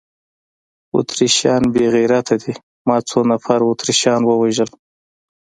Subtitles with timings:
[0.95, 2.53] اتریشیان بې غیرته دي،
[2.87, 4.69] ما څو نفره اتریشیان ووژل؟